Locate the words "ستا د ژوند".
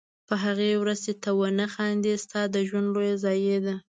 2.23-2.87